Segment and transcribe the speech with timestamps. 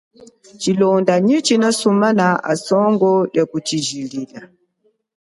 [0.59, 3.09] Tshilonda nyi tshina sumana usolo
[3.51, 4.39] kutshijilila.